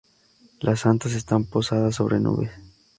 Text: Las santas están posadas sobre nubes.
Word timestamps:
Las 0.61 0.79
santas 0.79 1.11
están 1.13 1.45
posadas 1.45 1.93
sobre 1.97 2.19
nubes. 2.19 2.49